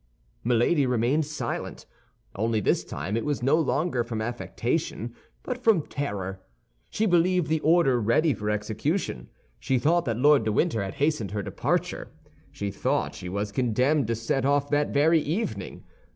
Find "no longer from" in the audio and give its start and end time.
3.43-4.19